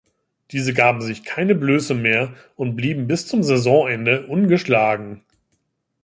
Diese 0.49 0.73
gaben 0.73 1.01
sich 1.03 1.23
keine 1.25 1.53
Blöße 1.53 1.93
mehr 1.93 2.33
und 2.55 2.75
blieben 2.75 3.05
bis 3.05 3.27
zum 3.27 3.43
Saisonende 3.43 4.25
ungeschlagen. 4.25 5.21